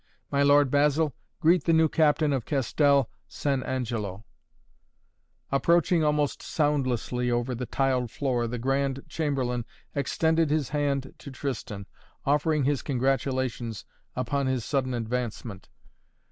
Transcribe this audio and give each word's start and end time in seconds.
My 0.31 0.41
Lord 0.41 0.71
Basil 0.71 1.13
greet 1.39 1.65
the 1.65 1.73
new 1.73 1.87
captain 1.87 2.33
of 2.33 2.43
Castel 2.43 3.07
San 3.27 3.61
Angelo" 3.61 4.25
Approaching 5.51 6.03
almost 6.03 6.41
soundlessly 6.41 7.29
over 7.29 7.53
the 7.53 7.67
tiled 7.67 8.09
floor, 8.09 8.47
the 8.47 8.57
Grand 8.57 9.03
Chamberlain 9.07 9.63
extended 9.93 10.49
his 10.49 10.69
hand 10.69 11.13
to 11.19 11.29
Tristan, 11.29 11.85
offering 12.25 12.63
his 12.63 12.81
congratulations 12.81 13.85
upon 14.15 14.47
his 14.47 14.65
sudden 14.65 14.95
advancement. 14.95 15.69